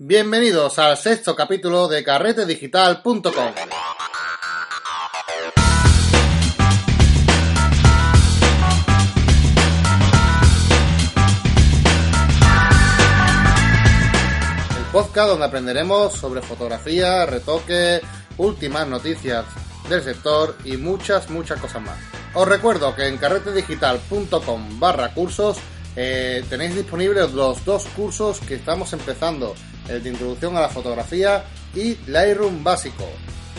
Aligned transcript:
Bienvenidos 0.00 0.78
al 0.78 0.96
sexto 0.96 1.34
capítulo 1.34 1.88
de 1.88 2.04
carretedigital.com. 2.04 3.32
El 14.78 14.84
podcast 14.92 15.30
donde 15.30 15.44
aprenderemos 15.46 16.12
sobre 16.12 16.42
fotografía, 16.42 17.26
retoque, 17.26 18.00
últimas 18.36 18.86
noticias 18.86 19.46
del 19.90 20.04
sector 20.04 20.56
y 20.64 20.76
muchas, 20.76 21.28
muchas 21.28 21.60
cosas 21.60 21.82
más. 21.82 21.98
Os 22.34 22.46
recuerdo 22.46 22.94
que 22.94 23.08
en 23.08 23.18
carretedigital.com 23.18 24.78
barra 24.78 25.12
cursos 25.12 25.58
eh, 25.96 26.44
tenéis 26.48 26.76
disponibles 26.76 27.32
los 27.32 27.64
dos 27.64 27.84
cursos 27.96 28.38
que 28.38 28.54
estamos 28.54 28.92
empezando, 28.92 29.56
el 29.88 30.02
de 30.02 30.10
introducción 30.10 30.56
a 30.56 30.60
la 30.60 30.68
fotografía 30.68 31.44
y 31.74 31.96
Lightroom 32.06 32.62
básico. 32.62 33.04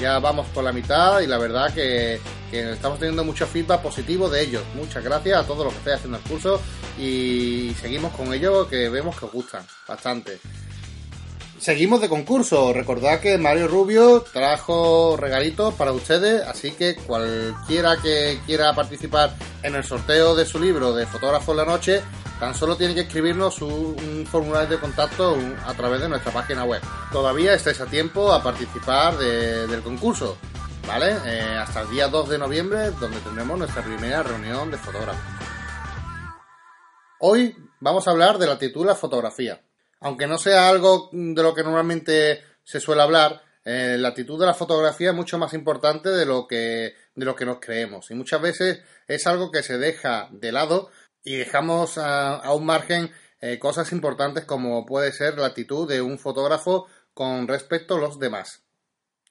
Ya 0.01 0.19
vamos 0.19 0.47
por 0.47 0.63
la 0.63 0.71
mitad 0.71 1.19
y 1.19 1.27
la 1.27 1.37
verdad 1.37 1.73
que, 1.73 2.19
estamos 2.51 2.99
teniendo 2.99 3.23
mucho 3.23 3.45
feedback 3.45 3.81
positivo 3.81 4.29
de 4.29 4.41
ellos. 4.41 4.63
Muchas 4.75 5.03
gracias 5.03 5.39
a 5.39 5.47
todos 5.47 5.65
los 5.65 5.73
que 5.73 5.79
estáis 5.79 5.97
haciendo 5.97 6.17
el 6.17 6.23
curso 6.23 6.61
y 6.97 7.75
seguimos 7.81 8.13
con 8.13 8.33
ellos 8.33 8.67
que 8.67 8.89
vemos 8.89 9.17
que 9.19 9.25
os 9.25 9.31
gustan 9.31 9.63
bastante. 9.87 10.39
Seguimos 11.59 11.99
de 11.99 12.07
concurso. 12.07 12.71
Recordad 12.71 13.19
que 13.19 13.37
Mario 13.37 13.67
Rubio 13.67 14.21
trajo 14.21 15.17
regalitos 15.17 15.73
para 15.73 15.91
ustedes, 15.91 16.47
así 16.47 16.71
que 16.71 16.95
cualquiera 16.95 17.97
que 17.97 18.39
quiera 18.45 18.73
participar 18.73 19.35
en 19.61 19.75
el 19.75 19.83
sorteo 19.83 20.35
de 20.35 20.45
su 20.45 20.57
libro 20.57 20.93
de 20.93 21.05
Fotógrafo 21.05 21.51
en 21.51 21.57
la 21.57 21.65
Noche, 21.65 22.01
tan 22.39 22.55
solo 22.55 22.75
tiene 22.75 22.95
que 22.95 23.01
escribirnos 23.01 23.61
un, 23.61 24.25
formulario 24.29 24.69
de 24.69 24.79
contacto 24.79 25.37
a 25.65 25.73
través 25.73 26.01
de 26.01 26.09
nuestra 26.09 26.31
página 26.31 26.63
web. 26.63 26.81
Todavía 27.11 27.53
estáis 27.53 27.81
a 27.81 27.85
tiempo 27.85 28.31
a 28.31 28.41
participar 28.41 29.17
del 29.17 29.81
concurso, 29.81 30.37
¿vale? 30.87 31.15
Eh, 31.25 31.57
hasta 31.57 31.81
el 31.81 31.89
día 31.89 32.07
2 32.07 32.29
de 32.29 32.37
noviembre, 32.37 32.91
donde 32.91 33.19
tendremos 33.19 33.57
nuestra 33.57 33.83
primera 33.83 34.23
reunión 34.23 34.71
de 34.71 34.77
fotógrafos. 34.77 35.21
Hoy 37.19 37.55
vamos 37.79 38.07
a 38.07 38.11
hablar 38.11 38.37
de 38.37 38.47
la 38.47 38.53
actitud 38.53 38.81
de 38.81 38.87
la 38.87 38.95
fotografía 38.95 39.61
aunque 40.01 40.27
no 40.27 40.37
sea 40.37 40.69
algo 40.69 41.09
de 41.11 41.43
lo 41.43 41.53
que 41.53 41.63
normalmente 41.63 42.41
se 42.63 42.79
suele 42.79 43.01
hablar, 43.01 43.41
eh, 43.65 43.97
la 43.99 44.09
actitud 44.09 44.39
de 44.39 44.45
la 44.45 44.53
fotografía 44.53 45.09
es 45.09 45.15
mucho 45.15 45.37
más 45.37 45.53
importante 45.53 46.09
de 46.09 46.25
lo 46.25 46.47
que 46.47 46.95
de 47.13 47.25
lo 47.25 47.35
que 47.35 47.45
nos 47.45 47.59
creemos 47.59 48.09
y 48.09 48.15
muchas 48.15 48.41
veces 48.41 48.81
es 49.07 49.27
algo 49.27 49.51
que 49.51 49.63
se 49.63 49.77
deja 49.77 50.29
de 50.31 50.53
lado 50.53 50.89
y 51.23 51.35
dejamos 51.35 51.97
a, 51.97 52.51
un 52.53 52.65
margen 52.65 53.11
eh, 53.41 53.59
cosas 53.59 53.91
importantes 53.91 54.45
como 54.45 54.85
puede 54.85 55.11
ser 55.11 55.37
la 55.37 55.47
actitud 55.47 55.87
de 55.87 56.01
un 56.01 56.17
fotógrafo 56.19 56.87
con 57.13 57.47
respecto 57.47 57.95
a 57.95 57.99
los 57.99 58.19
demás. 58.19 58.63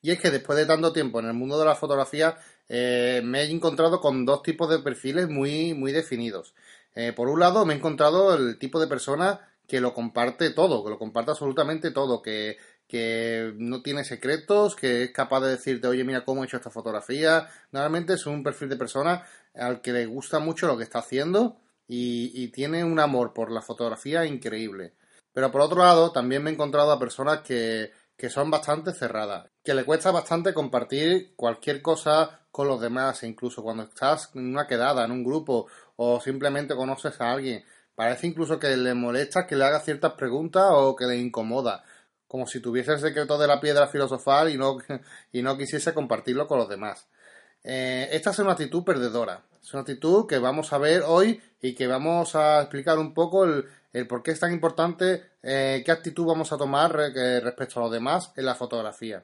Y 0.01 0.13
es 0.13 0.21
que 0.21 0.31
después 0.31 0.57
de 0.59 0.67
tanto 0.67 0.93
tiempo 0.93 1.21
en 1.21 1.27
el 1.27 1.35
mundo 1.35 1.59
de 1.59 1.65
la 1.65 1.75
fotografía 1.75 2.39
eh, 2.69 3.21
me 3.25 3.43
he 3.43 3.51
encontrado 3.51 4.01
con 4.01 4.25
dos 4.25 4.43
tipos 4.43 4.71
de 4.71 4.79
perfiles 4.79 5.29
muy, 5.29 5.75
muy 5.75 5.93
definidos. 5.93 6.55
por 7.17 7.29
un 7.29 7.41
lado 7.41 7.65
me 7.65 7.75
he 7.75 7.77
encontrado 7.77 8.35
el 8.35 8.59
tipo 8.59 8.81
de 8.81 8.87
persona 8.87 9.41
que 9.67 9.81
lo 9.81 9.95
comparte 9.95 10.51
todo, 10.51 10.83
que 10.83 10.91
lo 10.91 10.99
comparte 10.99 11.31
absolutamente 11.33 11.91
todo, 11.91 12.23
que, 12.23 12.57
que 12.89 13.53
no 13.57 13.83
tiene 13.83 14.05
secretos, 14.05 14.75
que 14.75 15.05
es 15.05 15.13
capaz 15.13 15.41
de 15.41 15.51
decirte, 15.51 15.89
oye, 15.89 16.05
mira 16.05 16.25
cómo 16.25 16.43
he 16.43 16.47
hecho 16.47 16.57
esta 16.57 16.71
fotografía. 16.71 17.49
Normalmente 17.71 18.15
es 18.15 18.27
un 18.27 18.43
perfil 18.43 18.71
de 18.71 18.77
persona 18.77 19.25
al 19.55 19.83
que 19.83 19.93
le 19.93 20.07
gusta 20.07 20.39
mucho 20.39 20.67
lo 20.67 20.79
que 20.79 20.85
está 20.85 21.01
haciendo 21.01 21.61
y, 21.89 22.49
tiene 22.49 22.85
un 22.85 23.01
amor 23.01 23.33
por 23.33 23.51
la 23.51 23.63
fotografía 23.63 24.25
increíble. 24.27 24.93
Pero 25.33 25.51
por 25.51 25.63
otro 25.63 25.79
lado, 25.79 26.13
también 26.13 26.43
me 26.43 26.51
he 26.51 26.53
encontrado 26.53 26.93
a 26.93 26.99
personas 26.99 27.41
que, 27.41 27.91
que 28.17 28.31
son 28.31 28.51
bastante 28.51 28.93
cerradas, 28.93 29.51
que 29.65 29.75
le 29.75 29.85
cuesta 29.85 30.11
bastante 30.11 30.55
compartir 30.55 31.35
cualquier 31.35 31.83
cosa 31.83 32.41
con 32.51 32.69
los 32.69 32.81
demás, 32.81 33.23
e 33.23 33.29
incluso 33.29 33.63
cuando 33.63 33.85
estás 33.85 34.31
en 34.35 34.47
una 34.49 34.67
quedada, 34.67 35.05
en 35.05 35.13
un 35.13 35.25
grupo, 35.25 35.67
o 35.97 36.21
simplemente 36.21 36.77
conoces 36.77 37.21
a 37.21 37.33
alguien 37.33 37.65
Parece 37.99 38.29
incluso 38.29 38.61
que 38.61 38.77
le 38.77 38.95
molesta 38.95 39.45
que 39.45 39.57
le 39.57 39.65
haga 39.65 39.81
ciertas 39.81 40.13
preguntas 40.13 40.69
o 40.71 40.95
que 40.95 41.05
le 41.05 41.17
incomoda, 41.17 41.83
como 42.29 42.47
si 42.47 42.61
tuviese 42.61 42.93
el 42.93 43.01
secreto 43.01 43.37
de 43.37 43.49
la 43.49 43.61
piedra 43.61 43.89
filosofal 43.89 44.51
y 44.51 44.57
no, 44.57 44.79
y 45.33 45.43
no 45.43 45.59
quisiese 45.59 45.93
compartirlo 45.93 46.47
con 46.47 46.59
los 46.59 46.69
demás. 46.69 47.09
Eh, 47.63 48.09
esta 48.13 48.31
es 48.31 48.39
una 48.39 48.53
actitud 48.53 48.85
perdedora. 48.85 49.43
Es 49.63 49.73
una 49.75 49.83
actitud 49.83 50.27
que 50.27 50.39
vamos 50.39 50.73
a 50.73 50.79
ver 50.79 51.03
hoy 51.07 51.41
y 51.61 51.75
que 51.75 51.87
vamos 51.87 52.35
a 52.35 52.61
explicar 52.61 52.99
un 52.99 53.13
poco 53.13 53.45
el, 53.45 53.67
por 54.07 54.23
qué 54.23 54.31
es 54.31 54.41
tan 54.41 54.53
importante, 54.53 55.33
eh, 55.43 55.83
qué 55.85 55.91
actitud 55.91 56.27
vamos 56.27 56.53
a 56.53 56.57
tomar 56.57 56.93
respecto 56.95 57.81
a 57.81 57.83
los 57.85 57.93
demás 57.93 58.33
en 58.37 58.47
la 58.47 58.55
fotografía. 58.55 59.23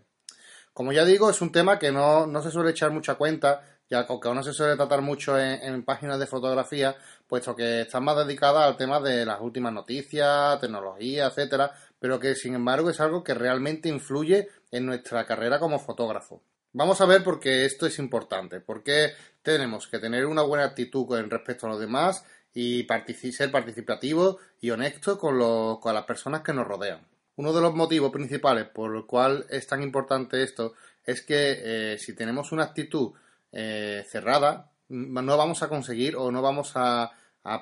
Como 0.72 0.92
ya 0.92 1.04
digo, 1.04 1.30
es 1.30 1.40
un 1.40 1.52
tema 1.52 1.78
que 1.78 1.92
no, 1.92 2.26
no 2.26 2.42
se 2.42 2.50
suele 2.50 2.70
echar 2.70 2.90
mucha 2.90 3.14
cuenta 3.14 3.62
ya 3.90 4.06
aunque 4.08 4.28
aún 4.28 4.36
no 4.36 4.42
se 4.42 4.52
suele 4.52 4.76
tratar 4.76 5.02
mucho 5.02 5.38
en, 5.38 5.84
páginas 5.84 6.18
de 6.18 6.26
fotografía, 6.26 6.96
puesto 7.28 7.54
que 7.54 7.82
está 7.82 8.00
más 8.00 8.16
dedicada 8.16 8.64
al 8.64 8.76
tema 8.76 9.00
de 9.00 9.26
las 9.26 9.40
últimas 9.40 9.72
noticias, 9.72 10.60
tecnología, 10.60 11.26
etcétera, 11.26 11.72
pero 12.04 12.20
que 12.20 12.34
sin 12.34 12.54
embargo 12.54 12.90
es 12.90 13.00
algo 13.00 13.24
que 13.24 13.32
realmente 13.32 13.88
influye 13.88 14.50
en 14.70 14.84
nuestra 14.84 15.24
carrera 15.24 15.58
como 15.58 15.78
fotógrafo. 15.78 16.42
Vamos 16.74 17.00
a 17.00 17.06
ver 17.06 17.24
por 17.24 17.40
qué 17.40 17.64
esto 17.64 17.86
es 17.86 17.98
importante, 17.98 18.60
por 18.60 18.82
qué 18.82 19.12
tenemos 19.40 19.88
que 19.88 19.98
tener 19.98 20.26
una 20.26 20.42
buena 20.42 20.64
actitud 20.64 21.06
con 21.06 21.30
respecto 21.30 21.64
a 21.64 21.70
los 21.70 21.80
demás 21.80 22.22
y 22.52 22.86
ser 23.32 23.50
participativos 23.50 24.36
y 24.60 24.68
honestos 24.68 25.16
con, 25.16 25.38
las 25.38 26.04
personas 26.04 26.42
que 26.42 26.52
nos 26.52 26.68
rodean. 26.68 27.00
Uno 27.36 27.54
de 27.54 27.62
los 27.62 27.74
motivos 27.74 28.12
principales 28.12 28.66
por 28.66 28.94
el 28.94 29.06
cual 29.06 29.46
es 29.48 29.66
tan 29.66 29.82
importante 29.82 30.42
esto 30.42 30.74
es 31.06 31.22
que 31.22 31.94
eh, 31.94 31.98
si 31.98 32.14
tenemos 32.14 32.52
una 32.52 32.64
actitud 32.64 33.14
eh, 33.50 34.04
cerrada, 34.06 34.72
no 34.90 35.38
vamos 35.38 35.62
a 35.62 35.68
conseguir 35.68 36.16
o 36.16 36.30
no 36.30 36.42
vamos 36.42 36.72
a, 36.74 37.12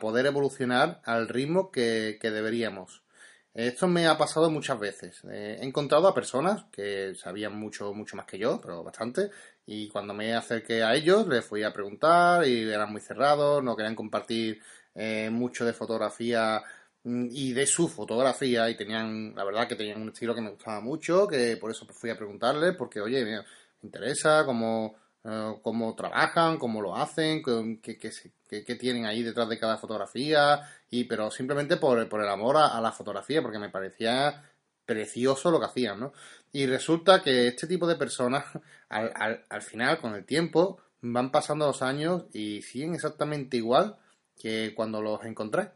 poder 0.00 0.26
evolucionar 0.26 1.00
al 1.04 1.28
ritmo 1.28 1.70
que, 1.70 2.18
deberíamos. 2.20 3.01
Esto 3.54 3.86
me 3.86 4.06
ha 4.06 4.16
pasado 4.16 4.50
muchas 4.50 4.80
veces. 4.80 5.22
Eh, 5.30 5.58
he 5.60 5.64
encontrado 5.64 6.08
a 6.08 6.14
personas 6.14 6.64
que 6.72 7.14
sabían 7.14 7.58
mucho, 7.58 7.92
mucho 7.92 8.16
más 8.16 8.24
que 8.24 8.38
yo, 8.38 8.58
pero 8.60 8.82
bastante, 8.82 9.30
y 9.66 9.88
cuando 9.88 10.14
me 10.14 10.34
acerqué 10.34 10.82
a 10.82 10.94
ellos 10.94 11.26
les 11.28 11.44
fui 11.44 11.62
a 11.62 11.72
preguntar 11.72 12.46
y 12.46 12.62
eran 12.70 12.90
muy 12.90 13.02
cerrados, 13.02 13.62
no 13.62 13.76
querían 13.76 13.94
compartir 13.94 14.60
eh, 14.94 15.28
mucho 15.30 15.66
de 15.66 15.74
fotografía 15.74 16.62
mm, 17.04 17.28
y 17.30 17.52
de 17.52 17.66
su 17.66 17.88
fotografía 17.88 18.70
y 18.70 18.76
tenían, 18.76 19.34
la 19.34 19.44
verdad 19.44 19.68
que 19.68 19.76
tenían 19.76 20.00
un 20.00 20.08
estilo 20.08 20.34
que 20.34 20.40
me 20.40 20.50
gustaba 20.50 20.80
mucho, 20.80 21.28
que 21.28 21.56
por 21.58 21.70
eso 21.70 21.86
fui 21.86 22.08
a 22.10 22.16
preguntarles, 22.16 22.74
porque 22.76 23.00
oye, 23.02 23.22
me 23.24 23.44
interesa 23.82 24.44
cómo, 24.46 24.96
eh, 25.24 25.54
cómo 25.62 25.94
trabajan, 25.94 26.58
cómo 26.58 26.80
lo 26.80 26.96
hacen, 26.96 27.42
qué, 27.42 28.76
tienen 28.78 29.06
ahí 29.06 29.22
detrás 29.22 29.48
de 29.48 29.58
cada 29.58 29.78
fotografía, 29.78 30.60
y 30.90 31.04
pero 31.04 31.30
simplemente 31.30 31.76
por, 31.76 31.98
el 31.98 32.28
amor 32.28 32.56
a, 32.56 32.80
la 32.80 32.92
fotografía, 32.92 33.42
porque 33.42 33.58
me 33.58 33.70
parecía 33.70 34.50
precioso 34.84 35.50
lo 35.50 35.60
que 35.60 35.66
hacían, 35.66 36.00
¿no? 36.00 36.12
Y 36.52 36.66
resulta 36.66 37.22
que 37.22 37.48
este 37.48 37.66
tipo 37.66 37.86
de 37.86 37.96
personas, 37.96 38.44
al, 38.88 39.44
al 39.48 39.62
final, 39.62 40.00
con 40.00 40.14
el 40.14 40.24
tiempo, 40.24 40.78
van 41.02 41.30
pasando 41.30 41.66
los 41.66 41.82
años 41.82 42.24
y 42.32 42.62
siguen 42.62 42.94
exactamente 42.94 43.56
igual 43.56 43.96
que 44.38 44.74
cuando 44.74 45.02
los 45.02 45.24
encontré. 45.24 45.70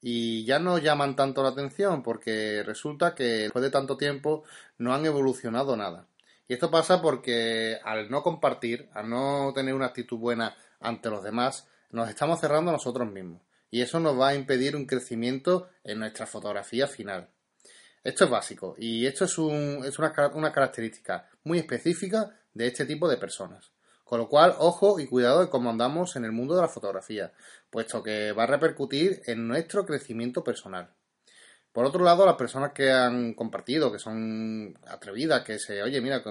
Y 0.00 0.44
ya 0.44 0.58
no 0.58 0.78
llaman 0.78 1.16
tanto 1.16 1.42
la 1.42 1.50
atención 1.50 2.02
porque 2.02 2.62
resulta 2.64 3.14
que 3.14 3.24
después 3.24 3.62
de 3.64 3.70
tanto 3.70 3.96
tiempo 3.96 4.44
no 4.78 4.94
han 4.94 5.04
evolucionado 5.06 5.76
nada. 5.76 6.06
Y 6.48 6.54
esto 6.54 6.70
pasa 6.70 7.02
porque 7.02 7.78
al 7.84 8.10
no 8.10 8.22
compartir, 8.22 8.88
al 8.94 9.08
no 9.08 9.52
tener 9.54 9.74
una 9.74 9.86
actitud 9.86 10.18
buena 10.18 10.56
ante 10.80 11.10
los 11.10 11.22
demás, 11.24 11.68
nos 11.90 12.08
estamos 12.08 12.40
cerrando 12.40 12.70
a 12.70 12.74
nosotros 12.74 13.10
mismos. 13.10 13.42
Y 13.70 13.82
eso 13.82 13.98
nos 13.98 14.18
va 14.18 14.28
a 14.28 14.34
impedir 14.34 14.76
un 14.76 14.86
crecimiento 14.86 15.68
en 15.82 15.98
nuestra 15.98 16.26
fotografía 16.26 16.86
final. 16.86 17.28
Esto 18.04 18.24
es 18.24 18.30
básico 18.30 18.76
y 18.78 19.06
esto 19.06 19.24
es, 19.24 19.36
una, 19.38 20.30
una 20.34 20.52
característica 20.52 21.28
muy 21.42 21.58
específica 21.58 22.38
de 22.54 22.68
este 22.68 22.86
tipo 22.86 23.08
de 23.08 23.16
personas. 23.16 23.72
Con 24.04 24.20
lo 24.20 24.28
cual, 24.28 24.54
ojo 24.58 25.00
y 25.00 25.06
cuidado 25.06 25.40
de 25.40 25.50
cómo 25.50 25.68
andamos 25.68 26.14
en 26.14 26.24
el 26.24 26.30
mundo 26.30 26.54
de 26.54 26.62
la 26.62 26.68
fotografía, 26.68 27.32
puesto 27.70 28.04
que 28.04 28.30
va 28.30 28.44
a 28.44 28.46
repercutir 28.46 29.22
en 29.26 29.48
nuestro 29.48 29.84
crecimiento 29.84 30.44
personal. 30.44 30.94
Por 31.76 31.84
otro 31.84 32.02
lado, 32.02 32.24
las 32.24 32.36
personas 32.36 32.72
que 32.72 32.90
han 32.90 33.34
compartido, 33.34 33.92
que 33.92 33.98
son 33.98 34.78
atrevidas, 34.88 35.44
que 35.44 35.58
se, 35.58 35.82
oye, 35.82 36.00
mira, 36.00 36.22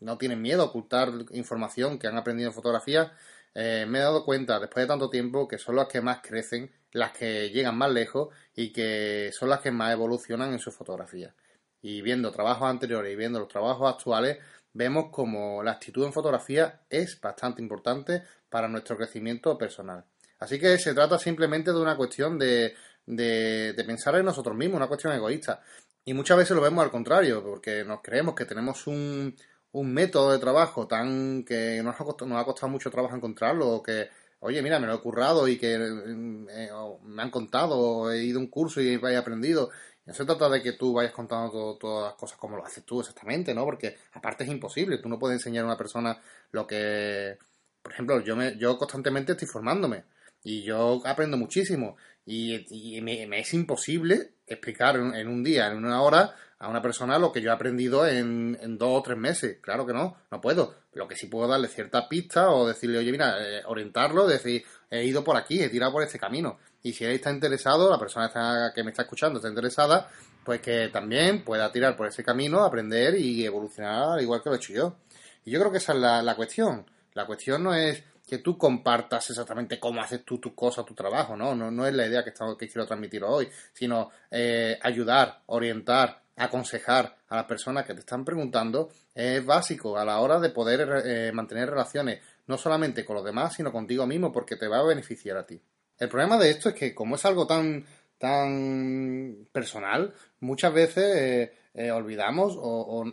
no 0.00 0.16
tienen 0.16 0.40
miedo 0.40 0.62
a 0.62 0.64
ocultar 0.64 1.10
información 1.32 1.98
que 1.98 2.06
han 2.06 2.16
aprendido 2.16 2.48
en 2.48 2.54
fotografía, 2.54 3.12
eh, 3.54 3.84
me 3.86 3.98
he 3.98 4.00
dado 4.00 4.24
cuenta 4.24 4.58
después 4.58 4.84
de 4.84 4.88
tanto 4.88 5.10
tiempo 5.10 5.46
que 5.46 5.58
son 5.58 5.76
las 5.76 5.86
que 5.88 6.00
más 6.00 6.22
crecen, 6.22 6.72
las 6.92 7.12
que 7.12 7.50
llegan 7.50 7.76
más 7.76 7.92
lejos 7.92 8.34
y 8.56 8.72
que 8.72 9.30
son 9.34 9.50
las 9.50 9.60
que 9.60 9.70
más 9.70 9.92
evolucionan 9.92 10.50
en 10.54 10.60
su 10.60 10.72
fotografía. 10.72 11.34
Y 11.82 12.00
viendo 12.00 12.30
trabajos 12.30 12.70
anteriores 12.70 13.12
y 13.12 13.16
viendo 13.16 13.38
los 13.38 13.48
trabajos 13.48 13.92
actuales, 13.92 14.38
vemos 14.72 15.10
como 15.10 15.62
la 15.62 15.72
actitud 15.72 16.06
en 16.06 16.12
fotografía 16.14 16.80
es 16.88 17.20
bastante 17.20 17.60
importante 17.60 18.22
para 18.48 18.66
nuestro 18.66 18.96
crecimiento 18.96 19.58
personal. 19.58 20.06
Así 20.38 20.58
que 20.58 20.76
se 20.78 20.92
trata 20.92 21.18
simplemente 21.20 21.70
de 21.70 21.80
una 21.80 21.96
cuestión 21.96 22.36
de 22.36 22.74
de, 23.06 23.82
pensar 23.86 24.16
en 24.16 24.24
nosotros 24.24 24.56
mismos, 24.56 24.76
una 24.76 24.88
cuestión 24.88 25.12
egoísta. 25.12 25.62
Y 26.04 26.14
muchas 26.14 26.36
veces 26.36 26.56
lo 26.56 26.62
vemos 26.62 26.84
al 26.84 26.90
contrario, 26.90 27.42
porque 27.42 27.84
nos 27.84 28.00
creemos 28.02 28.34
que 28.34 28.44
tenemos 28.44 28.86
un, 28.86 29.36
un 29.72 29.92
método 29.94 30.32
de 30.32 30.38
trabajo 30.38 30.86
tan 30.86 31.44
que 31.44 31.82
nos 31.82 32.00
ha, 32.00 32.04
costado, 32.04 32.28
nos 32.28 32.40
ha 32.40 32.44
costado 32.44 32.70
mucho 32.70 32.90
trabajo 32.90 33.14
encontrarlo, 33.16 33.68
o 33.68 33.82
que, 33.82 34.08
oye, 34.40 34.62
mira, 34.62 34.80
me 34.80 34.86
lo 34.86 34.94
he 34.94 35.00
currado 35.00 35.46
y 35.48 35.58
que 35.58 35.74
eh, 35.74 36.70
me 37.02 37.22
han 37.22 37.30
contado, 37.30 38.10
he 38.12 38.24
ido 38.24 38.38
a 38.38 38.42
un 38.42 38.48
curso 38.48 38.80
y 38.80 38.94
he 38.94 39.16
aprendido. 39.16 39.70
No 40.04 40.14
se 40.14 40.24
trata 40.24 40.48
de 40.48 40.62
que 40.62 40.72
tú 40.72 40.92
vayas 40.94 41.12
contando 41.12 41.76
todas 41.78 42.10
las 42.10 42.14
cosas 42.14 42.36
como 42.36 42.56
lo 42.56 42.66
haces 42.66 42.84
tú 42.84 43.00
exactamente, 43.00 43.54
¿no? 43.54 43.64
Porque 43.64 43.96
aparte 44.12 44.42
es 44.42 44.50
imposible. 44.50 44.98
Tú 44.98 45.08
no 45.08 45.18
puedes 45.18 45.36
enseñar 45.36 45.62
a 45.62 45.66
una 45.68 45.76
persona 45.76 46.20
lo 46.50 46.66
que... 46.66 47.38
Por 47.82 47.92
ejemplo, 47.92 48.20
yo, 48.20 48.34
me, 48.36 48.56
yo 48.58 48.76
constantemente 48.78 49.32
estoy 49.32 49.46
formándome 49.48 50.04
y 50.44 50.62
yo 50.62 51.00
aprendo 51.04 51.36
muchísimo 51.36 51.96
y, 52.24 53.00
me, 53.02 53.38
es 53.38 53.54
imposible 53.54 54.34
explicar 54.46 54.96
en, 54.96 55.28
un 55.28 55.42
día, 55.42 55.68
en 55.68 55.78
una 55.78 56.02
hora, 56.02 56.34
a 56.58 56.68
una 56.68 56.80
persona 56.80 57.18
lo 57.18 57.32
que 57.32 57.40
yo 57.40 57.50
he 57.50 57.52
aprendido 57.52 58.06
en, 58.06 58.56
en, 58.60 58.78
dos 58.78 59.00
o 59.00 59.02
tres 59.02 59.18
meses. 59.18 59.58
Claro 59.60 59.84
que 59.86 59.92
no, 59.92 60.16
no 60.30 60.40
puedo. 60.40 60.74
Lo 60.92 61.08
que 61.08 61.16
sí 61.16 61.26
puedo 61.26 61.48
darle 61.48 61.68
cierta 61.68 62.08
pista 62.08 62.50
o 62.50 62.68
decirle, 62.68 62.98
oye, 62.98 63.10
mira, 63.10 63.36
eh, 63.40 63.62
orientarlo, 63.66 64.26
decir, 64.26 64.64
he 64.90 65.04
ido 65.04 65.24
por 65.24 65.36
aquí, 65.36 65.60
he 65.60 65.68
tirado 65.68 65.92
por 65.92 66.02
este 66.02 66.18
camino. 66.18 66.58
Y 66.82 66.92
si 66.92 67.04
él 67.04 67.12
está 67.12 67.32
interesado, 67.32 67.90
la 67.90 67.98
persona 67.98 68.72
que 68.74 68.84
me 68.84 68.90
está 68.90 69.02
escuchando 69.02 69.38
está 69.38 69.48
interesada, 69.48 70.08
pues 70.44 70.60
que 70.60 70.88
también 70.88 71.44
pueda 71.44 71.72
tirar 71.72 71.96
por 71.96 72.06
ese 72.06 72.22
camino, 72.22 72.64
aprender 72.64 73.16
y 73.16 73.44
evolucionar 73.44 74.20
igual 74.20 74.42
que 74.42 74.50
lo 74.50 74.54
he 74.54 74.58
hecho 74.58 74.72
yo. 74.72 74.96
Y 75.44 75.50
yo 75.50 75.58
creo 75.58 75.72
que 75.72 75.78
esa 75.78 75.92
es 75.92 75.98
la, 75.98 76.22
la 76.22 76.36
cuestión. 76.36 76.84
La 77.14 77.26
cuestión 77.26 77.62
no 77.62 77.74
es 77.74 78.02
que 78.32 78.38
tú 78.38 78.56
compartas 78.56 79.28
exactamente 79.28 79.78
cómo 79.78 80.00
haces 80.00 80.24
tú 80.24 80.38
tu 80.38 80.54
cosa, 80.54 80.86
tu 80.86 80.94
trabajo, 80.94 81.36
¿no? 81.36 81.54
No, 81.54 81.70
no 81.70 81.86
es 81.86 81.92
la 81.92 82.06
idea 82.06 82.24
que, 82.24 82.32
que 82.32 82.66
quiero 82.66 82.86
transmitir 82.86 83.22
hoy, 83.24 83.46
sino 83.74 84.08
eh, 84.30 84.78
ayudar, 84.80 85.42
orientar, 85.48 86.22
aconsejar 86.36 87.14
a 87.28 87.36
las 87.36 87.44
personas 87.44 87.84
que 87.84 87.92
te 87.92 88.00
están 88.00 88.24
preguntando 88.24 88.88
es 89.14 89.44
básico 89.44 89.98
a 89.98 90.06
la 90.06 90.18
hora 90.20 90.40
de 90.40 90.48
poder 90.48 91.02
eh, 91.04 91.30
mantener 91.34 91.68
relaciones, 91.68 92.22
no 92.46 92.56
solamente 92.56 93.04
con 93.04 93.16
los 93.16 93.24
demás, 93.26 93.52
sino 93.52 93.70
contigo 93.70 94.06
mismo, 94.06 94.32
porque 94.32 94.56
te 94.56 94.66
va 94.66 94.78
a 94.78 94.84
beneficiar 94.84 95.36
a 95.36 95.44
ti. 95.44 95.60
El 95.98 96.08
problema 96.08 96.38
de 96.38 96.52
esto 96.52 96.70
es 96.70 96.74
que 96.74 96.94
como 96.94 97.16
es 97.16 97.26
algo 97.26 97.46
tan, 97.46 97.84
tan 98.16 99.46
personal, 99.52 100.14
muchas 100.40 100.72
veces 100.72 101.50
eh, 101.74 101.90
olvidamos 101.90 102.54
o, 102.56 103.04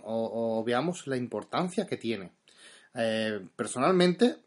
obviamos 0.62 1.07
la 1.07 1.18
importancia 1.18 1.86
que 1.86 1.98
tiene. 1.98 2.31
Eh, 2.95 3.39
personalmente, 3.56 4.38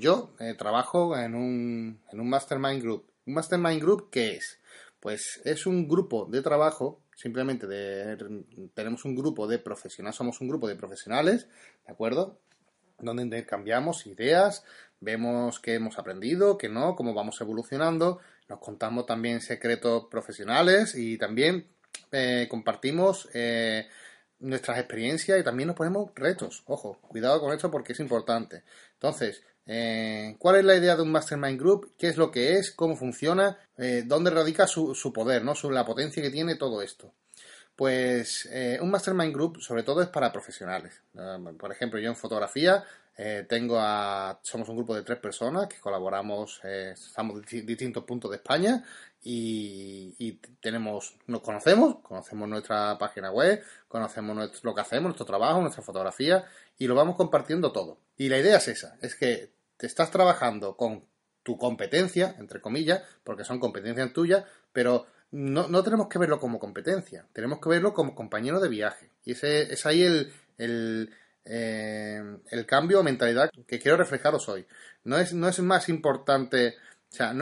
yo 0.00 0.34
trabajo 0.56 1.16
en 1.16 1.34
un, 1.34 2.00
en 2.12 2.20
un 2.20 2.28
Mastermind 2.28 2.82
Group. 2.82 3.06
¿Un 3.26 3.34
Mastermind 3.34 3.82
Group 3.82 4.08
qué 4.10 4.36
es? 4.36 4.58
Pues 5.00 5.40
es 5.44 5.66
un 5.66 5.86
grupo 5.86 6.26
de 6.26 6.42
trabajo, 6.42 7.00
simplemente 7.14 7.66
de, 7.66 8.16
tenemos 8.74 9.04
un 9.04 9.14
grupo 9.14 9.46
de 9.46 9.58
profesionales, 9.58 10.16
somos 10.16 10.40
un 10.40 10.48
grupo 10.48 10.66
de 10.66 10.76
profesionales, 10.76 11.46
¿de 11.86 11.92
acuerdo? 11.92 12.38
Donde 12.98 13.22
intercambiamos 13.22 14.06
ideas, 14.06 14.64
vemos 15.00 15.60
qué 15.60 15.74
hemos 15.74 15.98
aprendido, 15.98 16.58
qué 16.58 16.68
no, 16.68 16.96
cómo 16.96 17.14
vamos 17.14 17.40
evolucionando, 17.40 18.18
nos 18.48 18.58
contamos 18.58 19.06
también 19.06 19.40
secretos 19.40 20.06
profesionales 20.10 20.94
y 20.96 21.18
también 21.18 21.66
eh, 22.10 22.46
compartimos 22.50 23.28
eh, 23.34 23.88
nuestras 24.40 24.78
experiencias 24.78 25.38
y 25.38 25.44
también 25.44 25.68
nos 25.68 25.76
ponemos 25.76 26.10
retos. 26.14 26.62
Ojo, 26.66 26.98
cuidado 27.00 27.40
con 27.40 27.52
esto 27.52 27.70
porque 27.70 27.92
es 27.92 28.00
importante. 28.00 28.62
Entonces, 28.94 29.42
eh, 29.66 30.36
¿cuál 30.38 30.56
es 30.56 30.64
la 30.64 30.76
idea 30.76 30.96
de 30.96 31.02
un 31.02 31.12
Mastermind 31.12 31.58
Group? 31.58 31.94
¿Qué 31.98 32.08
es 32.08 32.16
lo 32.16 32.30
que 32.30 32.54
es? 32.54 32.70
¿Cómo 32.72 32.96
funciona? 32.96 33.58
¿Dónde 34.06 34.30
radica 34.30 34.66
su, 34.66 34.94
su 34.94 35.12
poder? 35.12 35.44
¿no? 35.44 35.54
la 35.70 35.84
potencia 35.84 36.22
que 36.22 36.30
tiene 36.30 36.56
todo 36.56 36.82
esto. 36.82 37.12
Pues 37.76 38.48
un 38.80 38.90
Mastermind 38.90 39.32
Group 39.32 39.60
sobre 39.60 39.84
todo 39.84 40.02
es 40.02 40.08
para 40.08 40.32
profesionales. 40.32 41.00
por 41.58 41.70
ejemplo, 41.70 42.00
yo 42.00 42.08
en 42.08 42.16
fotografía 42.16 42.84
eh, 43.20 43.44
tengo 43.48 43.76
a, 43.80 44.38
somos 44.42 44.68
un 44.68 44.76
grupo 44.76 44.94
de 44.94 45.02
tres 45.02 45.18
personas 45.18 45.66
que 45.66 45.80
colaboramos, 45.80 46.60
eh, 46.62 46.92
estamos 46.94 47.42
en 47.52 47.66
distintos 47.66 48.04
puntos 48.04 48.30
de 48.30 48.36
España 48.36 48.84
y, 49.22 50.40
tenemos, 50.60 51.16
nos 51.26 51.42
conocemos, 51.42 51.96
conocemos 52.02 52.48
nuestra 52.48 52.96
página 52.98 53.30
web, 53.30 53.62
conocemos 53.88 54.62
lo 54.62 54.74
que 54.74 54.80
hacemos, 54.80 55.04
nuestro 55.04 55.26
trabajo, 55.26 55.60
nuestra 55.60 55.82
fotografía 55.82 56.44
y 56.78 56.86
lo 56.86 56.94
vamos 56.94 57.16
compartiendo 57.16 57.72
todo. 57.72 57.98
Y 58.16 58.28
la 58.28 58.38
idea 58.38 58.56
es 58.56 58.68
esa, 58.68 58.96
es 59.02 59.14
que 59.14 59.52
te 59.76 59.86
estás 59.86 60.10
trabajando 60.10 60.76
con 60.76 61.04
tu 61.42 61.56
competencia, 61.56 62.34
entre 62.38 62.60
comillas, 62.60 63.02
porque 63.24 63.44
son 63.44 63.58
competencias 63.58 64.12
tuyas, 64.12 64.44
pero 64.72 65.06
no, 65.30 65.68
no 65.68 65.82
tenemos 65.82 66.08
que 66.08 66.18
verlo 66.18 66.40
como 66.40 66.58
competencia, 66.58 67.26
tenemos 67.32 67.60
que 67.60 67.68
verlo 67.68 67.92
como 67.94 68.14
compañero 68.14 68.60
de 68.60 68.68
viaje. 68.68 69.10
Y 69.24 69.32
ese 69.32 69.72
es 69.72 69.86
ahí 69.86 70.02
el, 70.02 70.32
el 70.58 71.10
eh, 71.50 72.22
el 72.50 72.66
cambio 72.66 72.98
de 72.98 73.04
mentalidad 73.04 73.50
que 73.66 73.78
quiero 73.78 73.96
reflejaros 73.96 74.48
hoy. 74.50 74.66
No 75.04 75.18
es, 75.18 75.32
no 75.32 75.48
es 75.48 75.58
más 75.60 75.88
importante, 75.88 76.76
o 77.10 77.14
sea, 77.14 77.34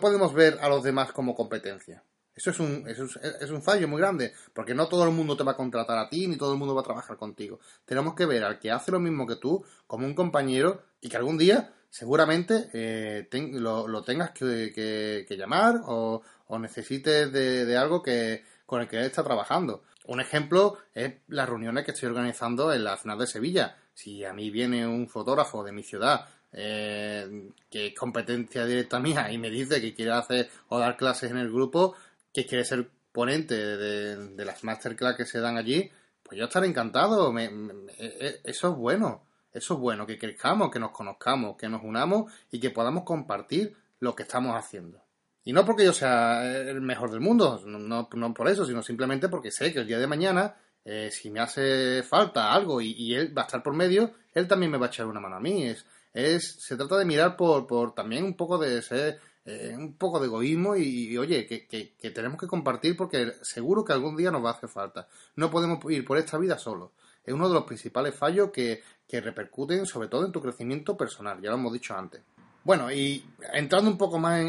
podemos 0.00 0.34
ver 0.34 0.58
a 0.60 0.68
los 0.68 0.82
demás 0.82 1.12
como 1.12 1.34
competencia. 1.34 2.02
Eso 2.34 2.50
es, 2.50 2.60
un, 2.60 2.84
es 2.86 3.50
un 3.50 3.62
fallo 3.62 3.88
muy 3.88 4.00
grande, 4.00 4.32
porque 4.52 4.72
no 4.72 4.86
todo 4.86 5.02
el 5.02 5.10
mundo 5.10 5.36
te 5.36 5.42
va 5.42 5.52
a 5.52 5.56
contratar 5.56 5.98
a 5.98 6.08
ti, 6.08 6.28
ni 6.28 6.36
todo 6.36 6.52
el 6.52 6.58
mundo 6.58 6.72
va 6.72 6.82
a 6.82 6.84
trabajar 6.84 7.16
contigo. 7.16 7.58
Tenemos 7.84 8.14
que 8.14 8.26
ver 8.26 8.44
al 8.44 8.60
que 8.60 8.70
hace 8.70 8.92
lo 8.92 9.00
mismo 9.00 9.26
que 9.26 9.34
tú 9.36 9.64
como 9.88 10.06
un 10.06 10.14
compañero 10.14 10.82
y 11.00 11.08
que 11.08 11.16
algún 11.16 11.36
día 11.36 11.72
seguramente 11.90 12.70
eh, 12.72 13.28
lo, 13.32 14.02
tengas 14.04 14.30
que, 14.30 15.26
llamar 15.30 15.80
o, 15.86 16.22
necesites 16.60 17.32
de, 17.32 17.64
de, 17.64 17.76
algo 17.76 18.02
que, 18.02 18.44
con 18.66 18.82
el 18.82 18.88
que 18.88 18.98
él 18.98 19.06
está 19.06 19.24
trabajando. 19.24 19.82
Un 20.06 20.20
ejemplo 20.20 20.78
es 20.94 21.14
las 21.26 21.48
reuniones 21.48 21.84
que 21.84 21.90
estoy 21.90 22.08
organizando 22.08 22.72
en 22.72 22.84
la 22.84 22.96
ciudad 22.96 23.18
de 23.18 23.26
Sevilla. 23.26 23.76
Si 23.94 24.24
a 24.24 24.32
mí 24.32 24.50
viene 24.50 24.86
un 24.86 25.08
fotógrafo 25.08 25.64
de 25.64 25.72
mi 25.72 25.82
ciudad 25.82 26.26
eh, 26.52 27.50
que 27.70 27.88
es 27.88 27.94
competencia 27.94 28.64
directa 28.64 28.98
mía 28.98 29.30
y 29.30 29.38
me 29.38 29.50
dice 29.50 29.80
que 29.80 29.94
quiere 29.94 30.12
hacer 30.12 30.50
o 30.68 30.78
dar 30.78 30.96
clases 30.96 31.30
en 31.30 31.38
el 31.38 31.50
grupo, 31.50 31.94
que 32.32 32.46
quiere 32.46 32.64
ser 32.64 32.88
ponente 33.12 33.54
de, 33.54 34.44
las 34.44 34.64
masterclass 34.64 35.16
que 35.16 35.24
se 35.24 35.40
dan 35.40 35.56
allí, 35.56 35.90
pues 36.22 36.38
yo 36.38 36.44
estaré 36.44 36.66
encantado. 36.66 37.36
E, 37.38 37.50
e, 37.98 38.40
eso 38.44 38.70
es 38.70 38.76
bueno. 38.76 39.28
Eso 39.52 39.74
es 39.74 39.80
bueno, 39.80 40.06
que 40.06 40.18
crezcamos, 40.18 40.70
que 40.70 40.78
nos 40.78 40.92
conozcamos, 40.92 41.56
que 41.56 41.68
nos 41.68 41.82
unamos 41.82 42.30
y 42.50 42.60
que 42.60 42.70
podamos 42.70 43.04
compartir 43.04 43.74
lo 43.98 44.14
que 44.14 44.22
estamos 44.22 44.54
haciendo. 44.54 45.02
Y 45.44 45.52
no 45.52 45.64
porque 45.64 45.84
yo 45.84 45.92
sea 45.92 46.44
el 46.44 46.80
mejor 46.82 47.10
del 47.10 47.20
mundo, 47.20 47.60
no, 47.64 48.34
por 48.34 48.48
eso, 48.48 48.66
sino 48.66 48.82
simplemente 48.82 49.28
porque 49.28 49.50
sé 49.50 49.72
que 49.72 49.78
el 49.78 49.86
día 49.86 49.98
de 49.98 50.06
mañana, 50.06 50.56
eh, 50.84 51.10
si 51.10 51.30
me 51.30 51.40
hace 51.40 52.02
falta 52.02 52.52
algo 52.52 52.82
y, 52.82 53.14
él 53.14 53.36
va 53.36 53.42
a 53.42 53.46
estar 53.46 53.62
por 53.62 53.74
medio, 53.74 54.12
él 54.34 54.46
también 54.46 54.70
me 54.70 54.78
va 54.78 54.86
a 54.86 54.88
echar 54.90 55.06
una 55.06 55.20
mano 55.20 55.36
a 55.36 55.40
mí. 55.40 55.74
Es, 56.12 56.56
se 56.60 56.76
trata 56.76 56.96
de 56.96 57.04
mirar 57.04 57.36
por, 57.36 57.66
por 57.66 57.94
también 57.94 58.24
un 58.24 58.34
poco 58.34 58.58
de 58.58 58.80
ser, 58.82 59.20
eh, 59.44 59.74
un 59.76 59.94
poco 59.94 60.20
de 60.20 60.26
egoísmo 60.26 60.76
y, 60.76 61.16
oye, 61.16 61.46
que, 61.46 61.66
que, 61.66 62.10
tenemos 62.10 62.38
que 62.38 62.46
compartir 62.46 62.96
porque 62.96 63.34
seguro 63.42 63.84
que 63.84 63.92
algún 63.92 64.16
día 64.16 64.30
nos 64.30 64.44
va 64.44 64.50
a 64.50 64.54
hacer 64.54 64.68
falta. 64.68 65.08
No 65.36 65.50
podemos 65.50 65.78
ir 65.90 66.04
por 66.04 66.18
esta 66.18 66.38
vida 66.38 66.58
solos. 66.58 66.90
Es 67.24 67.34
uno 67.34 67.48
de 67.48 67.54
los 67.54 67.64
principales 67.64 68.14
fallos 68.14 68.50
que, 68.50 68.82
que 69.06 69.20
repercuten 69.20 69.86
sobre 69.86 70.08
todo 70.08 70.24
en 70.26 70.32
tu 70.32 70.40
crecimiento 70.40 70.96
personal, 70.96 71.40
ya 71.40 71.50
lo 71.50 71.56
hemos 71.56 71.72
dicho 71.72 71.94
antes. 71.94 72.22
Bueno, 72.68 72.92
y 72.92 73.24
entrando 73.54 73.90
un 73.90 73.96
poco 73.96 74.18
más 74.18 74.42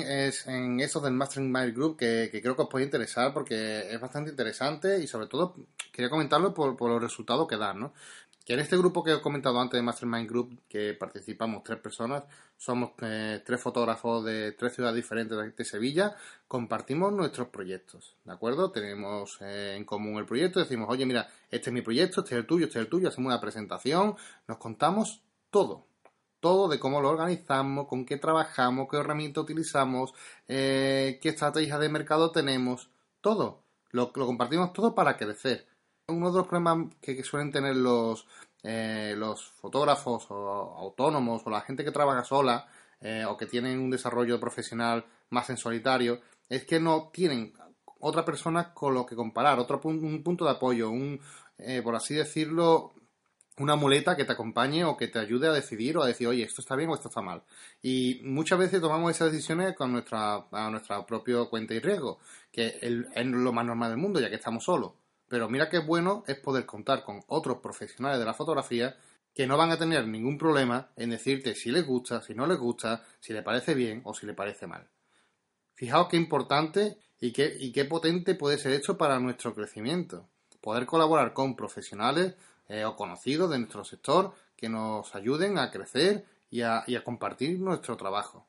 en, 0.45 0.81
eso 0.81 0.99
del 0.99 1.13
Mastermind 1.13 1.73
Group, 1.73 1.95
que, 1.95 2.29
creo 2.29 2.53
que 2.53 2.63
os 2.63 2.67
puede 2.67 2.83
interesar 2.83 3.33
porque 3.33 3.93
es 3.93 4.01
bastante 4.01 4.31
interesante 4.31 4.99
y 5.01 5.07
sobre 5.07 5.27
todo 5.27 5.55
quería 5.93 6.09
comentarlo 6.09 6.53
por, 6.53 6.81
los 6.81 7.01
resultados 7.01 7.47
que 7.47 7.55
dan, 7.55 7.79
¿no? 7.79 7.93
Que 8.49 8.55
en 8.55 8.61
este 8.61 8.77
grupo 8.77 9.03
que 9.03 9.13
he 9.13 9.21
comentado 9.21 9.59
antes 9.59 9.77
de 9.77 9.83
Mastermind 9.83 10.27
Group, 10.27 10.61
que 10.67 10.95
participamos 10.95 11.61
tres 11.63 11.77
personas, 11.77 12.23
somos 12.57 12.93
eh, 13.03 13.43
tres 13.45 13.61
fotógrafos 13.61 14.25
de 14.25 14.53
tres 14.53 14.73
ciudades 14.73 14.95
diferentes 14.95 15.37
de 15.55 15.65
Sevilla, 15.65 16.15
compartimos 16.47 17.13
nuestros 17.13 17.49
proyectos, 17.49 18.15
¿de 18.25 18.33
acuerdo? 18.33 18.71
Tenemos 18.71 19.37
eh, 19.41 19.75
en 19.77 19.85
común 19.85 20.17
el 20.17 20.25
proyecto, 20.25 20.59
decimos, 20.59 20.87
oye, 20.89 21.05
mira, 21.05 21.29
este 21.51 21.69
es 21.69 21.73
mi 21.75 21.83
proyecto, 21.83 22.21
este 22.21 22.33
es 22.33 22.39
el 22.39 22.47
tuyo, 22.47 22.65
este 22.65 22.79
es 22.79 22.85
el 22.85 22.89
tuyo, 22.89 23.09
hacemos 23.09 23.27
una 23.29 23.39
presentación, 23.39 24.15
nos 24.47 24.57
contamos 24.57 25.21
todo, 25.51 25.85
todo 26.39 26.69
de 26.69 26.79
cómo 26.79 27.01
lo 27.01 27.09
organizamos, 27.09 27.87
con 27.87 28.03
qué 28.03 28.17
trabajamos, 28.17 28.87
qué 28.89 28.97
herramienta 28.97 29.41
utilizamos, 29.41 30.15
eh, 30.47 31.19
qué 31.21 31.29
estrategia 31.29 31.77
de 31.77 31.89
mercado 31.89 32.31
tenemos, 32.31 32.89
todo. 33.21 33.61
Lo, 33.91 34.11
compartimos 34.11 34.73
todo 34.73 34.95
para 34.95 35.17
crecer. 35.17 35.68
Uno 36.09 36.31
de 36.31 36.37
los 36.37 36.47
problemas 36.47 36.93
que, 37.01 37.23
suelen 37.23 37.51
tener 37.51 37.75
los, 37.75 38.27
eh, 38.63 39.13
los 39.17 39.51
fotógrafos 39.51 40.27
o 40.29 40.75
autónomos 40.77 41.41
o 41.45 41.49
la 41.49 41.61
gente 41.61 41.83
que 41.83 41.91
trabaja 41.91 42.23
sola 42.23 42.67
eh, 43.01 43.25
o 43.25 43.37
que 43.37 43.45
tienen 43.45 43.79
un 43.79 43.89
desarrollo 43.89 44.39
profesional 44.39 45.05
más 45.29 45.49
en 45.49 45.57
solitario 45.57 46.21
es 46.49 46.65
que 46.65 46.79
no 46.79 47.09
tienen 47.13 47.53
otra 47.99 48.25
persona 48.25 48.73
con 48.73 48.93
lo 48.93 49.05
que 49.05 49.15
comparar, 49.15 49.59
otro 49.59 49.79
un 49.83 50.23
punto 50.23 50.45
de 50.45 50.51
apoyo, 50.51 50.89
un, 50.89 51.19
por 51.83 51.95
así 51.95 52.15
decirlo, 52.15 52.93
una 53.59 53.75
muleta 53.75 54.15
que 54.15 54.25
te 54.25 54.31
acompañe 54.31 54.85
o 54.85 54.97
que 54.97 55.07
te 55.07 55.19
ayude 55.19 55.47
a 55.47 55.51
decidir 55.51 55.97
o 55.97 56.03
a 56.03 56.07
decir, 56.07 56.27
oye, 56.27 56.43
esto 56.43 56.61
está 56.61 56.75
bien 56.75 56.89
o 56.89 56.95
esto 56.95 57.09
está 57.09 57.21
mal. 57.21 57.43
Y 57.81 58.21
muchas 58.23 58.57
veces 58.57 58.81
tomamos 58.81 59.11
esas 59.11 59.31
decisiones 59.31 59.75
con 59.75 59.91
nuestra, 59.91 60.45
a 60.51 60.69
nuestra 60.69 61.05
propia 61.05 61.43
cuenta 61.45 61.73
y 61.73 61.79
riesgo, 61.79 62.19
que 62.51 62.79
es 62.81 63.25
lo 63.25 63.53
más 63.53 63.65
normal 63.65 63.91
del 63.91 63.99
mundo, 63.99 64.19
ya 64.19 64.29
que 64.29 64.35
estamos 64.35 64.63
solos. 64.63 64.93
Pero 65.29 65.47
mira 65.47 65.69
qué 65.69 65.79
bueno 65.79 66.23
es 66.27 66.37
poder 66.37 66.65
contar 66.65 67.03
con 67.03 67.23
otros 67.27 67.59
profesionales 67.59 68.19
de 68.19 68.25
la 68.25 68.33
fotografía 68.33 68.97
que 69.33 69.47
no 69.47 69.57
van 69.57 69.71
a 69.71 69.77
tener 69.77 70.07
ningún 70.07 70.37
problema 70.37 70.89
en 70.95 71.11
decirte 71.11 71.55
si 71.55 71.71
les 71.71 71.85
gusta, 71.85 72.21
si 72.21 72.33
no 72.33 72.45
les 72.47 72.57
gusta, 72.57 73.03
si 73.19 73.31
le 73.31 73.43
parece 73.43 73.73
bien 73.73 74.01
o 74.03 74.13
si 74.13 74.25
le 74.25 74.33
parece 74.33 74.67
mal. 74.67 74.87
Fijaos 75.75 76.09
qué 76.09 76.17
importante 76.17 76.97
y 77.21 77.31
qué, 77.31 77.55
y 77.57 77.71
qué 77.71 77.85
potente 77.85 78.35
puede 78.35 78.57
ser 78.57 78.73
esto 78.73 78.97
para 78.97 79.19
nuestro 79.19 79.53
crecimiento. 79.53 80.27
Poder 80.59 80.85
colaborar 80.85 81.31
con 81.33 81.55
profesionales 81.55 82.35
eh, 82.67 82.83
o 82.85 82.95
conocidos 82.95 83.49
de 83.49 83.59
nuestro 83.59 83.83
sector 83.85 84.33
que 84.55 84.67
nos 84.67 85.15
ayuden 85.15 85.57
a 85.57 85.71
crecer 85.71 86.25
y 86.51 86.61
a, 86.61 86.83
compartir 87.03 87.59
nuestro 87.59 87.95
trabajo. 87.95 88.45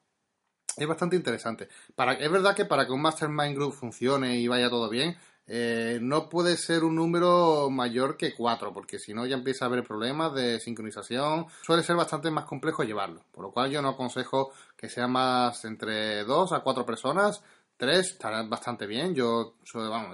Es 0.76 0.86
bastante 0.86 1.16
interesante. 1.16 1.68
Para, 1.94 2.14
es 2.14 2.30
verdad 2.30 2.54
que 2.54 2.64
para 2.64 2.86
que 2.86 2.92
un 2.92 3.02
Mastermind 3.02 3.54
Group 3.54 3.72
funcione 3.72 4.38
y 4.38 4.48
vaya 4.48 4.70
todo 4.70 4.88
bien, 4.88 5.16
eh, 5.52 5.98
no 6.00 6.28
puede 6.28 6.56
ser 6.56 6.84
un 6.84 6.94
número 6.94 7.70
mayor 7.70 8.16
que 8.16 8.36
4, 8.36 8.72
porque 8.72 9.00
si 9.00 9.12
no 9.12 9.26
ya 9.26 9.34
empieza 9.34 9.64
a 9.64 9.68
haber 9.68 9.82
problemas 9.82 10.32
de 10.32 10.60
sincronización. 10.60 11.46
Suele 11.62 11.82
ser 11.82 11.96
bastante 11.96 12.30
más 12.30 12.44
complejo 12.44 12.84
llevarlo, 12.84 13.24
por 13.32 13.42
lo 13.42 13.50
cual 13.50 13.68
yo 13.68 13.82
no 13.82 13.88
aconsejo 13.88 14.52
que 14.76 14.88
sea 14.88 15.08
más 15.08 15.64
entre 15.64 16.22
2 16.22 16.52
a 16.52 16.60
4 16.60 16.86
personas. 16.86 17.42
3 17.78 17.98
estará 17.98 18.44
bastante 18.44 18.86
bien. 18.86 19.12
Yo 19.12 19.54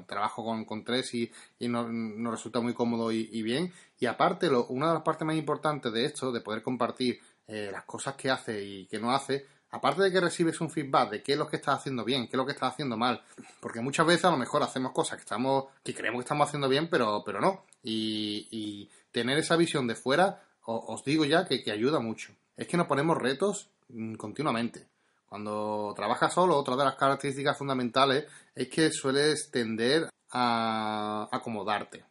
trabajo 0.07 0.43
con, 0.43 0.65
con 0.65 0.83
3 0.83 1.15
y, 1.15 1.31
y 1.59 1.69
nos 1.69 1.87
no 1.91 2.31
resulta 2.31 2.61
muy 2.61 2.73
cómodo 2.73 3.13
y, 3.13 3.43
bien. 3.43 3.71
Y 4.01 4.07
aparte, 4.07 4.49
lo, 4.49 4.67
una 4.69 4.89
de 4.89 4.95
las 4.95 5.03
partes 5.03 5.27
más 5.27 5.37
importantes 5.37 5.93
de 5.93 6.07
esto, 6.07 6.33
de 6.33 6.41
poder 6.41 6.63
compartir 6.63 7.21
eh, 7.47 7.69
las 7.71 7.85
cosas 7.85 8.15
que 8.15 8.31
hace 8.31 8.65
y 8.65 8.87
que 8.87 8.99
no 8.99 9.13
hace, 9.13 9.45
aparte 9.71 10.03
de 10.03 10.13
que 10.13 10.21
recibes 10.21 10.61
un 10.61 10.71
feedback 10.71 11.11
de 11.11 11.23
qué 11.23 11.33
es 11.33 11.39
lo 11.39 11.49
que 11.49 11.57
estás 11.57 11.79
haciendo 11.79 12.05
bien, 12.05 12.27
qué 12.27 12.33
es 12.33 12.39
lo 12.39 12.47
que 12.47 12.53
estás 12.53 12.73
haciendo 12.73 12.97
mal, 12.97 13.23
porque 13.61 13.81
muchas 13.81 14.07
veces 14.07 14.25
a 14.27 14.31
lo 14.31 14.37
mejor 14.37 14.63
hacemos 14.63 14.93
cosas 14.93 15.17
que 15.17 15.23
estamos, 15.23 15.67
que 15.83 15.95
creemos 15.95 16.21
que 16.21 16.25
estamos 16.25 16.49
haciendo 16.49 16.69
bien, 16.69 16.89
pero, 16.89 17.23
pero 17.25 17.41
no. 17.41 17.65
Y, 17.83 18.89
tener 19.13 19.39
esa 19.39 19.57
visión 19.57 19.87
de 19.87 19.95
fuera, 19.95 20.43
os, 20.67 21.03
digo 21.03 21.25
ya 21.25 21.47
que, 21.47 21.71
ayuda 21.71 22.01
mucho. 22.01 22.35
Es 22.55 22.69
que 22.69 22.77
nos 22.77 22.87
ponemos 22.87 23.17
retos 23.17 23.71
mm, 23.89 24.15
continuamente. 24.17 24.89
Cuando 25.27 25.95
trabajas 25.97 26.35
solo, 26.35 26.57
otra 26.57 26.77
de 26.77 26.85
las 26.85 26.97
características 26.97 27.57
fundamentales 27.57 28.27
es 28.55 28.69
que 28.69 28.91
sueles 28.91 29.51
tender 29.51 30.11
a 30.31 31.29
acomodarte. 31.33 32.05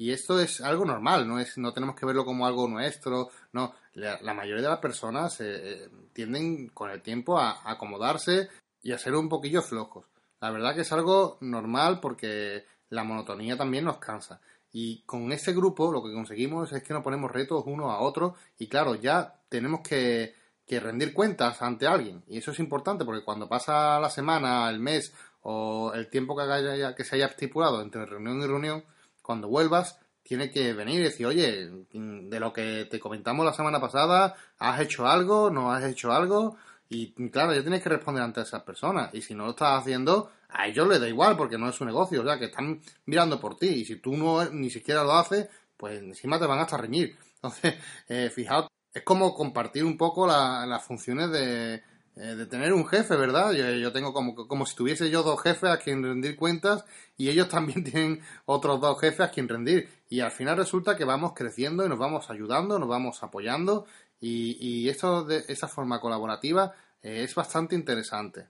Y 0.00 0.12
esto 0.12 0.40
es 0.40 0.60
algo 0.60 0.84
normal, 0.84 1.26
no, 1.26 1.40
es, 1.40 1.58
no 1.58 1.72
tenemos 1.72 1.96
que 1.96 2.06
verlo 2.06 2.24
como 2.24 2.46
algo 2.46 2.68
nuestro, 2.68 3.30
no. 3.52 3.74
La, 3.94 4.32
mayoría 4.32 4.62
de 4.62 4.68
las 4.68 4.78
personas 4.78 5.40
eh, 5.40 5.46
eh, 5.48 5.88
tienden 6.12 6.68
con 6.68 6.88
el 6.90 7.02
tiempo 7.02 7.36
a, 7.36 7.68
acomodarse 7.68 8.48
y 8.80 8.92
a 8.92 8.98
ser 8.98 9.16
un 9.16 9.28
poquillo 9.28 9.60
flojos. 9.60 10.06
La 10.40 10.52
verdad 10.52 10.76
que 10.76 10.82
es 10.82 10.92
algo 10.92 11.36
normal 11.40 11.98
porque 11.98 12.64
la 12.90 13.02
monotonía 13.02 13.56
también 13.56 13.86
nos 13.86 13.98
cansa. 13.98 14.40
Y 14.70 15.02
con 15.02 15.32
ese 15.32 15.52
grupo 15.52 15.90
lo 15.90 16.00
que 16.00 16.12
conseguimos 16.12 16.72
es 16.72 16.84
que 16.84 16.94
nos 16.94 17.02
ponemos 17.02 17.32
retos 17.32 17.64
uno 17.66 17.90
a 17.90 17.98
otro 17.98 18.36
y 18.56 18.68
claro, 18.68 18.94
ya 18.94 19.40
tenemos 19.48 19.80
que, 19.80 20.32
que 20.64 20.78
rendir 20.78 21.12
cuentas 21.12 21.60
ante 21.60 21.88
alguien. 21.88 22.22
Y 22.28 22.38
eso 22.38 22.52
es 22.52 22.60
importante 22.60 23.04
porque 23.04 23.24
cuando 23.24 23.48
pasa 23.48 23.98
la 23.98 24.10
semana, 24.10 24.70
el 24.70 24.78
mes 24.78 25.12
o 25.42 25.92
el 25.92 26.08
tiempo 26.08 26.36
que, 26.36 26.42
haya, 26.42 26.94
que 26.94 27.02
se 27.02 27.16
haya 27.16 27.26
estipulado 27.26 27.82
entre 27.82 28.06
reunión 28.06 28.40
y 28.40 28.46
reunión, 28.46 28.84
cuando 29.28 29.48
vuelvas, 29.48 29.98
tiene 30.22 30.50
que 30.50 30.72
venir 30.72 31.00
y 31.00 31.04
decir, 31.04 31.26
oye, 31.26 31.68
de 31.92 32.40
lo 32.40 32.50
que 32.50 32.86
te 32.86 32.98
comentamos 32.98 33.44
la 33.44 33.52
semana 33.52 33.78
pasada, 33.78 34.34
¿has 34.58 34.80
hecho 34.80 35.06
algo? 35.06 35.50
¿No 35.50 35.70
has 35.70 35.84
hecho 35.84 36.12
algo? 36.12 36.56
Y 36.88 37.12
claro, 37.28 37.52
ya 37.52 37.60
tienes 37.60 37.82
que 37.82 37.90
responder 37.90 38.24
ante 38.24 38.40
esas 38.40 38.62
personas. 38.62 39.12
Y 39.12 39.20
si 39.20 39.34
no 39.34 39.44
lo 39.44 39.50
estás 39.50 39.82
haciendo, 39.82 40.30
a 40.48 40.66
ellos 40.66 40.88
les 40.88 40.98
da 40.98 41.06
igual 41.06 41.36
porque 41.36 41.58
no 41.58 41.68
es 41.68 41.74
su 41.74 41.84
negocio. 41.84 42.22
O 42.22 42.24
sea, 42.24 42.38
que 42.38 42.46
están 42.46 42.80
mirando 43.04 43.38
por 43.38 43.58
ti. 43.58 43.66
Y 43.68 43.84
si 43.84 43.96
tú 43.96 44.16
no 44.16 44.42
ni 44.46 44.70
siquiera 44.70 45.04
lo 45.04 45.12
haces, 45.12 45.46
pues 45.76 45.98
encima 45.98 46.38
te 46.38 46.46
van 46.46 46.60
hasta 46.60 46.78
reñir. 46.78 47.14
Entonces, 47.34 47.74
eh, 48.08 48.30
fijaos, 48.34 48.68
es 48.94 49.02
como 49.02 49.34
compartir 49.34 49.84
un 49.84 49.98
poco 49.98 50.26
las 50.26 50.82
funciones 50.86 51.30
de, 51.30 51.82
eh, 52.20 52.34
de 52.34 52.46
tener 52.46 52.72
un 52.72 52.84
jefe, 52.84 53.14
¿verdad? 53.16 53.52
Yo, 53.52 53.92
tengo 53.92 54.12
como, 54.12 54.34
como 54.34 54.66
si 54.66 54.74
tuviese 54.74 55.08
yo 55.08 55.22
dos 55.22 55.40
jefes 55.40 55.70
a 55.70 55.78
quien 55.78 56.02
rendir 56.02 56.34
cuentas 56.34 56.84
y 57.16 57.28
ellos 57.28 57.48
también 57.50 57.84
tienen 57.84 58.20
otros 58.44 58.80
dos 58.80 59.00
jefes 59.00 59.20
a 59.20 59.30
quien 59.30 59.48
rendir. 59.48 59.88
Y 60.08 60.20
al 60.20 60.32
final 60.32 60.56
resulta 60.56 60.96
que 60.96 61.04
vamos 61.04 61.32
creciendo 61.34 61.86
y 61.86 61.88
nos 61.88 61.98
vamos 61.98 62.28
ayudando, 62.28 62.78
nos 62.78 62.88
vamos 62.88 63.22
apoyando 63.22 63.86
y, 64.20 64.56
y 64.58 64.88
esto 64.88 65.24
de 65.24 65.44
esa 65.46 65.68
forma 65.68 66.00
colaborativa 66.00 66.74
eh, 67.02 67.22
es 67.22 67.34
bastante 67.36 67.76
interesante. 67.76 68.48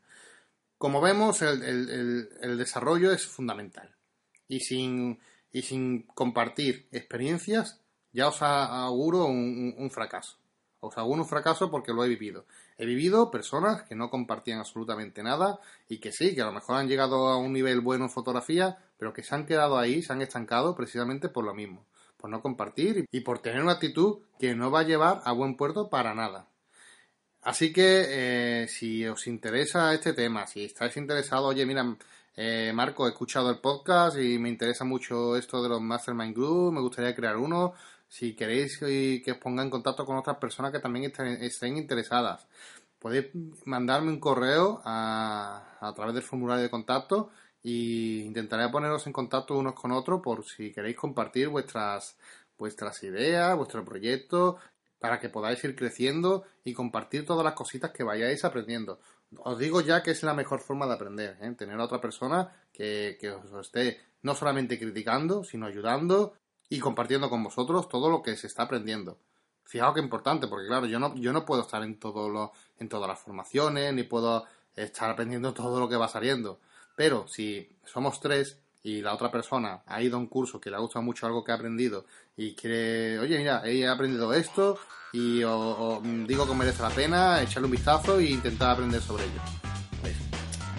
Como 0.78 1.02
vemos, 1.02 1.42
el, 1.42 1.62
el, 2.40 2.56
desarrollo 2.56 3.12
es 3.12 3.26
fundamental. 3.26 3.94
Y 4.46 4.60
sin, 4.60 5.18
y 5.52 5.62
sin 5.62 6.02
compartir 6.02 6.88
experiencias, 6.92 7.80
ya 8.12 8.28
os 8.28 8.40
auguro 8.40 9.26
un 9.26 9.90
fracaso. 9.90 10.38
Os 10.80 10.96
hago 10.96 11.08
un 11.08 11.26
fracaso 11.26 11.70
porque 11.70 11.92
lo 11.92 12.04
he 12.04 12.08
vivido. 12.08 12.46
He 12.78 12.86
vivido 12.86 13.30
personas 13.30 13.82
que 13.82 13.96
no 13.96 14.08
compartían 14.08 14.60
absolutamente 14.60 15.24
nada 15.24 15.58
y 15.88 15.98
que 15.98 16.12
sí, 16.12 16.34
que 16.34 16.42
a 16.42 16.46
lo 16.46 16.52
mejor 16.52 16.76
han 16.76 16.88
llegado 16.88 17.26
a 17.28 17.36
un 17.36 17.52
nivel 17.52 17.80
bueno 17.80 18.04
en 18.04 18.10
fotografía, 18.10 18.78
pero 18.96 19.12
que 19.12 19.24
se 19.24 19.34
han 19.34 19.46
quedado 19.46 19.78
ahí, 19.78 20.00
se 20.00 20.12
han 20.12 20.22
estancado 20.22 20.76
precisamente 20.76 21.28
por 21.28 21.44
lo 21.44 21.54
mismo, 21.54 21.84
por 22.16 22.30
no 22.30 22.40
compartir 22.40 23.04
y 23.10 23.20
por 23.20 23.40
tener 23.40 23.62
una 23.62 23.72
actitud 23.72 24.20
que 24.38 24.54
no 24.54 24.70
va 24.70 24.80
a 24.80 24.84
llevar 24.84 25.20
a 25.24 25.32
buen 25.32 25.56
puerto 25.56 25.90
para 25.90 26.14
nada. 26.14 26.46
Así 27.42 27.72
que 27.72 28.62
eh, 28.62 28.68
si 28.68 29.06
os 29.06 29.26
interesa 29.26 29.92
este 29.94 30.12
tema, 30.12 30.46
si 30.46 30.64
estáis 30.64 30.96
interesados, 30.96 31.46
oye, 31.46 31.66
mira, 31.66 31.96
eh, 32.36 32.72
Marco, 32.72 33.06
he 33.06 33.10
escuchado 33.10 33.50
el 33.50 33.58
podcast 33.58 34.16
y 34.18 34.38
me 34.38 34.48
interesa 34.48 34.84
mucho 34.84 35.36
esto 35.36 35.60
de 35.60 35.68
los 35.68 35.80
Mastermind 35.80 36.34
Group, 36.34 36.72
me 36.74 36.80
gustaría 36.80 37.14
crear 37.14 37.36
uno, 37.36 37.74
si 38.08 38.34
queréis 38.34 38.78
que 38.78 39.32
os 39.32 39.38
ponga 39.38 39.62
en 39.62 39.70
contacto 39.70 40.04
con 40.04 40.16
otras 40.16 40.38
personas 40.38 40.72
que 40.72 40.80
también 40.80 41.12
estén, 41.40 41.76
interesadas, 41.76 42.46
podéis 42.98 43.26
mandarme 43.64 44.10
un 44.10 44.20
correo 44.20 44.80
a, 44.84 45.76
a 45.80 45.94
través 45.94 46.14
del 46.14 46.24
formulario 46.24 46.64
de 46.64 46.70
contacto 46.70 47.30
y 47.62 48.22
intentaré 48.22 48.68
poneros 48.70 49.06
en 49.06 49.12
contacto 49.12 49.56
unos 49.56 49.74
con 49.74 49.92
otros 49.92 50.20
por 50.22 50.44
si 50.44 50.72
queréis 50.72 50.96
compartir 50.96 51.48
vuestras 51.48 52.16
vuestras 52.58 53.02
ideas, 53.04 53.56
vuestro 53.56 53.84
proyecto, 53.84 54.58
para 54.98 55.20
que 55.20 55.28
podáis 55.28 55.62
ir 55.64 55.76
creciendo 55.76 56.44
y 56.64 56.74
compartir 56.74 57.24
todas 57.24 57.44
las 57.44 57.54
cositas 57.54 57.92
que 57.92 58.02
vayáis 58.02 58.44
aprendiendo. 58.44 59.00
Os 59.36 59.58
digo 59.58 59.80
ya 59.80 60.02
que 60.02 60.10
es 60.10 60.22
la 60.22 60.34
mejor 60.34 60.60
forma 60.60 60.86
de 60.86 60.94
aprender, 60.94 61.38
¿eh? 61.40 61.54
tener 61.56 61.78
a 61.78 61.84
otra 61.84 62.00
persona 62.00 62.50
que, 62.72 63.16
que 63.20 63.30
os 63.30 63.52
esté 63.60 64.00
no 64.22 64.34
solamente 64.34 64.78
criticando, 64.78 65.44
sino 65.44 65.66
ayudando 65.66 66.34
y 66.68 66.78
compartiendo 66.78 67.30
con 67.30 67.42
vosotros 67.42 67.88
todo 67.88 68.10
lo 68.10 68.22
que 68.22 68.36
se 68.36 68.46
está 68.46 68.64
aprendiendo. 68.64 69.18
Fijaos 69.64 69.94
que 69.94 70.00
importante, 70.00 70.46
porque 70.48 70.66
claro, 70.66 70.86
yo 70.86 70.98
no, 70.98 71.14
yo 71.16 71.32
no 71.32 71.44
puedo 71.44 71.62
estar 71.62 71.82
en 71.82 71.98
todo 71.98 72.28
lo, 72.28 72.52
en 72.78 72.88
todas 72.88 73.08
las 73.08 73.18
formaciones, 73.18 73.92
ni 73.92 74.02
puedo 74.02 74.46
estar 74.74 75.10
aprendiendo 75.10 75.52
todo 75.52 75.78
lo 75.78 75.88
que 75.88 75.96
va 75.96 76.08
saliendo. 76.08 76.60
Pero 76.96 77.28
si 77.28 77.68
somos 77.84 78.20
tres 78.20 78.58
y 78.82 79.02
la 79.02 79.14
otra 79.14 79.30
persona 79.30 79.82
ha 79.86 80.02
ido 80.02 80.16
a 80.16 80.20
un 80.20 80.26
curso 80.26 80.60
que 80.60 80.70
le 80.70 80.76
ha 80.76 80.80
gustado 80.80 81.02
mucho 81.02 81.26
algo 81.26 81.44
que 81.44 81.52
ha 81.52 81.56
aprendido 81.56 82.06
y 82.36 82.54
quiere, 82.54 83.18
oye, 83.18 83.38
mira, 83.38 83.62
he 83.64 83.86
aprendido 83.86 84.32
esto 84.32 84.78
y 85.12 85.38
digo 85.40 86.46
que 86.46 86.54
merece 86.54 86.82
la 86.82 86.90
pena 86.90 87.42
echarle 87.42 87.66
un 87.66 87.72
vistazo 87.72 88.18
e 88.18 88.30
intentar 88.30 88.70
aprender 88.70 89.00
sobre 89.00 89.24
ello. 89.24 89.40
Pues, 90.00 90.16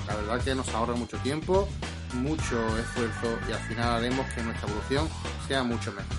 la 0.07 0.15
verdad 0.15 0.43
que 0.43 0.55
nos 0.55 0.67
ahorra 0.69 0.95
mucho 0.95 1.17
tiempo 1.17 1.67
mucho 2.13 2.77
esfuerzo 2.77 3.37
y 3.47 3.51
al 3.51 3.59
final 3.59 3.89
haremos 3.97 4.25
que 4.33 4.43
nuestra 4.43 4.67
evolución 4.67 5.07
sea 5.47 5.63
mucho 5.63 5.91
mejor. 5.91 6.17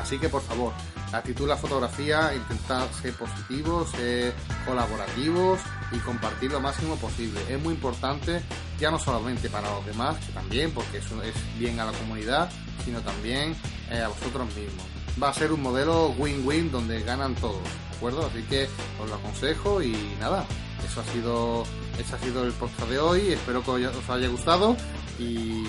Así 0.00 0.18
que 0.18 0.28
por 0.28 0.42
favor, 0.42 0.72
actitud 1.12 1.48
la 1.48 1.56
fotografía, 1.56 2.34
intentar 2.34 2.88
ser 3.00 3.14
positivos, 3.14 3.90
ser 3.90 4.34
colaborativos 4.66 5.60
y 5.92 5.98
compartir 5.98 6.52
lo 6.52 6.60
máximo 6.60 6.96
posible. 6.96 7.40
Es 7.48 7.60
muy 7.60 7.74
importante, 7.74 8.42
ya 8.78 8.90
no 8.90 8.98
solamente 8.98 9.48
para 9.48 9.70
los 9.70 9.86
demás, 9.86 10.16
que 10.24 10.32
también, 10.32 10.70
porque 10.72 10.98
eso 10.98 11.22
es 11.22 11.34
bien 11.58 11.80
a 11.80 11.86
la 11.86 11.92
comunidad, 11.92 12.50
sino 12.84 13.00
también 13.00 13.56
eh, 13.90 14.00
a 14.00 14.08
vosotros 14.08 14.46
mismos. 14.54 14.84
Va 15.22 15.30
a 15.30 15.34
ser 15.34 15.52
un 15.52 15.62
modelo 15.62 16.08
win-win 16.18 16.70
donde 16.70 17.02
ganan 17.02 17.34
todos, 17.36 17.62
¿de 17.62 17.96
acuerdo? 17.96 18.26
Así 18.26 18.42
que 18.42 18.68
os 19.00 19.08
lo 19.08 19.14
aconsejo 19.14 19.82
y 19.82 19.96
nada, 20.20 20.44
eso 20.84 21.00
ha 21.00 21.04
sido, 21.04 21.64
ese 21.98 22.14
ha 22.14 22.18
sido 22.18 22.44
el 22.44 22.52
podcast 22.52 22.88
de 22.88 22.98
hoy. 22.98 23.32
Espero 23.32 23.62
que 23.62 23.70
os 23.70 24.10
haya 24.10 24.28
gustado. 24.28 24.76
Y 25.18 25.64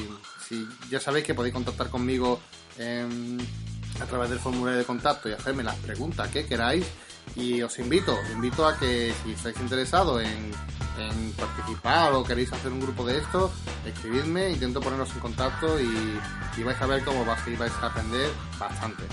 si 0.47 0.67
ya 0.89 0.99
sabéis 0.99 1.25
que 1.25 1.33
podéis 1.33 1.53
contactar 1.53 1.89
conmigo 1.89 2.39
a 4.01 4.05
través 4.05 4.29
del 4.29 4.39
formulario 4.39 4.79
de 4.79 4.85
contacto 4.85 5.29
y 5.29 5.33
hacerme 5.33 5.63
las 5.63 5.75
preguntas 5.75 6.29
que 6.29 6.45
queráis. 6.45 6.85
Y 7.35 7.61
os 7.61 7.77
invito, 7.79 8.13
os 8.13 8.31
invito 8.31 8.65
a 8.65 8.77
que 8.77 9.13
si 9.23 9.31
estáis 9.31 9.59
interesados 9.59 10.23
en, 10.23 10.51
participar 11.37 12.13
o 12.13 12.23
queréis 12.23 12.51
hacer 12.51 12.71
un 12.71 12.79
grupo 12.79 13.05
de 13.05 13.19
esto, 13.19 13.51
escribidme, 13.85 14.49
intento 14.49 14.81
poneros 14.81 15.11
en 15.13 15.19
contacto 15.19 15.79
y, 15.79 16.19
y 16.57 16.63
vais 16.63 16.81
a 16.81 16.87
ver 16.87 17.03
cómo 17.03 17.23
vais, 17.23 17.59
vais 17.59 17.73
a 17.81 17.85
aprender 17.85 18.31
bastante. 18.57 19.03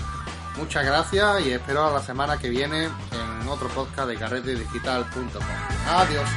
Muchas 0.57 0.85
gracias 0.85 1.45
y 1.45 1.51
espero 1.51 1.85
a 1.85 1.91
la 1.91 2.01
semana 2.01 2.37
que 2.37 2.49
viene 2.49 2.85
en 2.85 3.47
otro 3.47 3.67
podcast 3.69 4.07
de 4.07 4.15
carretedigital.com. 4.15 5.43
Adiós. 5.87 6.29